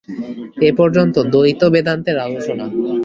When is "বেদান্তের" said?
1.73-2.17